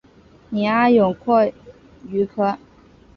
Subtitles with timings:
[0.49, 1.53] 拟阿勇蛞
[2.09, 2.57] 蝓科。